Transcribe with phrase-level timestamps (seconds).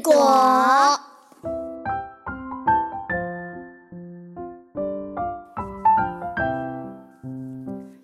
[0.00, 0.98] 果。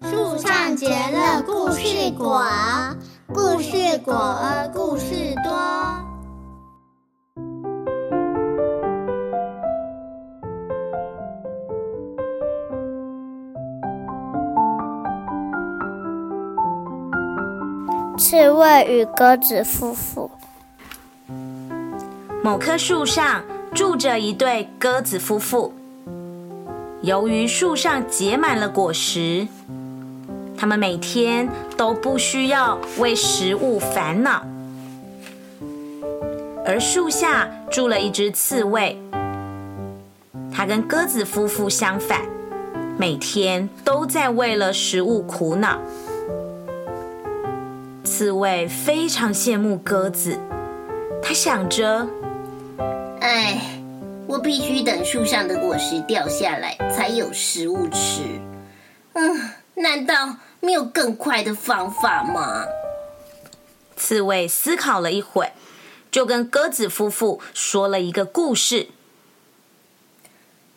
[0.03, 2.45] 树上结了故事果，
[3.32, 5.50] 故事果儿故事多。
[18.19, 20.30] 刺猬与鸽子夫妇。
[22.43, 23.45] 某棵树上
[23.75, 25.75] 住着一对鸽子夫妇。
[27.03, 29.47] 由于树上结满了果实，
[30.57, 34.43] 他们每天都不需要为食物烦恼。
[36.65, 38.98] 而树下住了一只刺猬，
[40.51, 42.23] 它跟鸽子夫妇相反，
[42.97, 45.79] 每天都在为了食物苦恼。
[48.03, 50.39] 刺猬非常羡慕鸽子，
[51.23, 52.07] 他想着
[53.30, 53.61] ：“哎，
[54.27, 58.23] 我必须等树上的果实掉下来才有食物吃。
[59.12, 62.64] 嗯，难道没有更快的方法吗？”
[63.97, 65.53] 刺猬思考了一会，
[66.11, 68.89] 就跟鸽子夫妇说了一个故事。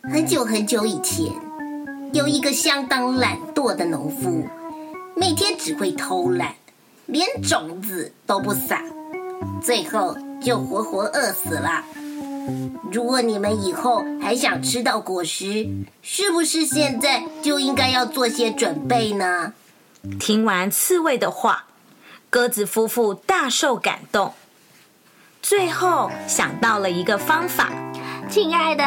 [0.03, 1.25] 很久很久以前，
[2.13, 4.47] 有一个相当懒惰的农夫，
[5.15, 6.53] 每天只会偷懒。
[7.07, 8.83] 连种子都不撒，
[9.59, 11.83] 最后就活活饿死了。
[12.91, 15.67] 如果你们以后还想吃到果实，
[16.01, 19.53] 是不是现在就应该要做些准备呢？
[20.19, 21.65] 听完刺猬的话，
[22.29, 24.33] 鸽子夫妇大受感动，
[25.41, 27.69] 最后想到了一个方法。
[28.29, 28.83] 亲爱的，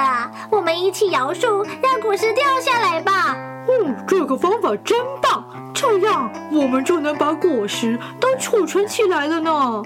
[0.50, 3.36] 我们一起摇树，让果实掉下来吧。
[3.68, 5.72] 哦，这个方法真棒！
[5.74, 9.82] 这样我们就能把果实都储存起来了呢。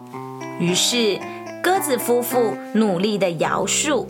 [0.58, 1.18] 于是，
[1.62, 4.08] 鸽子夫妇努力的摇树，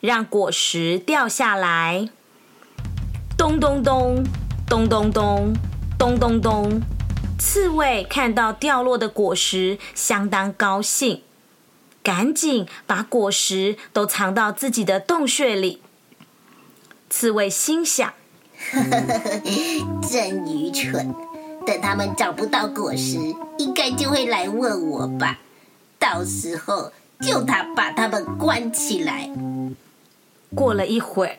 [0.00, 2.08] 让果实掉下来。
[3.36, 4.24] 咚咚咚，
[4.68, 5.52] 咚咚咚，
[5.98, 6.80] 咚咚咚。
[7.38, 11.22] 刺猬看到掉落的果实，相当高兴，
[12.02, 15.82] 赶紧把果实都藏到自己的洞穴里。
[17.10, 18.12] 刺猬心想。
[20.08, 21.14] 真愚蠢！
[21.66, 23.18] 等他们找不到果实，
[23.58, 25.38] 应该就会来问我吧。
[25.98, 29.30] 到时候就他把他们关起来。
[30.54, 31.38] 过了一会儿，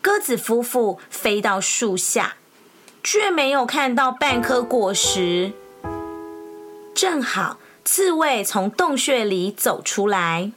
[0.00, 2.34] 鸽子夫妇飞到树下，
[3.02, 5.52] 却没有看到半颗果实。
[6.94, 10.50] 正好刺猬从洞穴里走出来，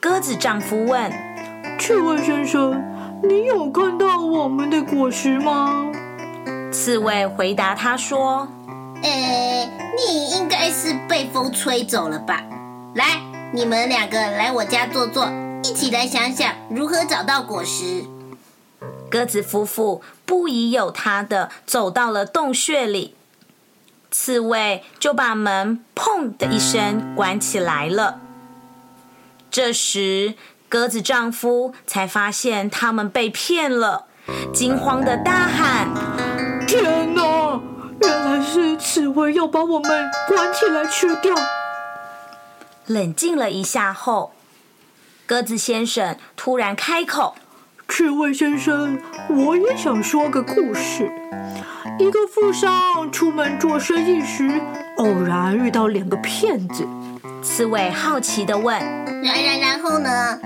[0.00, 1.12] 鸽子丈夫问
[1.78, 2.82] ：“刺猬先生。”
[3.24, 5.92] 你有看到我们的果实吗？
[6.72, 8.48] 刺猬回答他说
[9.02, 12.42] ：“呃，你应该是被风吹走了吧？
[12.94, 13.20] 来，
[13.52, 15.28] 你们两个来我家坐坐，
[15.62, 18.04] 一起来想想如何找到果实。”
[19.10, 23.14] 鸽子夫妇不疑有他的走到了洞穴里，
[24.10, 28.20] 刺猬就把门“砰”的一声关起来了。
[29.50, 30.34] 这时。
[30.68, 34.06] 鸽子丈夫才发现他们被骗了，
[34.54, 35.86] 惊慌的大喊
[36.66, 37.41] ：“天哪！
[38.42, 41.34] 是刺猬要把我们关起来吃掉。”
[42.86, 44.32] 冷静了一下后，
[45.24, 47.36] 鸽子先生突然开口
[47.88, 48.98] ：“刺猬先生，
[49.28, 51.10] 我也想说个故事。
[51.98, 54.60] 一个富商出门做生意时，
[54.96, 56.86] 偶然遇到两个骗子。”
[57.42, 58.78] 刺猬好奇的问
[59.22, 60.38] ：“然然然后呢？”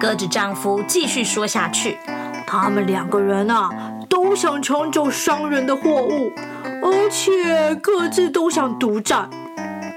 [0.00, 1.98] 鸽子丈夫继续说下去
[2.46, 3.70] ：“他们两个人啊，
[4.08, 6.32] 都想抢走商人的货物，
[6.82, 9.30] 而且各自都想独占。”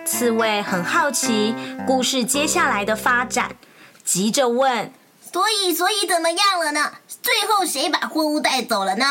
[0.06, 1.56] 刺猬很好奇
[1.88, 3.56] 故事接下来的发展，
[4.04, 4.92] 急着问
[5.34, 6.92] ：“所以，所以怎么样了呢？
[7.24, 9.06] 最后谁把货物带走了呢？”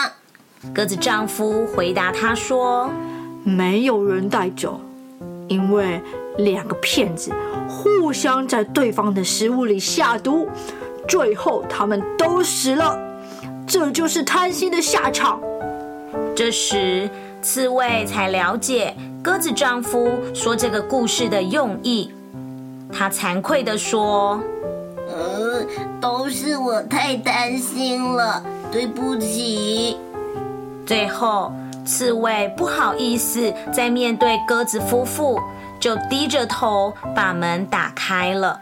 [0.73, 2.91] 鸽子丈夫回答他说
[3.45, 4.81] ：“没有人带走，
[5.49, 6.01] 因为
[6.39, 7.33] 两个骗子
[7.69, 10.49] 互相在对方的食物里下毒。”
[11.07, 12.99] 最后，他们都死了，
[13.67, 15.39] 这就是贪心的下场。
[16.35, 17.11] 这时，
[17.45, 22.11] 刺猬才了解鸽子丈夫说这个故事的用意。
[22.91, 24.41] 他惭愧地说
[25.07, 25.63] ：“呃，
[26.01, 28.43] 都是我太担心了，
[28.73, 29.99] 对不起。”
[30.87, 31.53] 最后，
[31.85, 35.39] 刺猬不好意思再面对鸽子夫妇，
[35.79, 38.59] 就低着头把门打开了。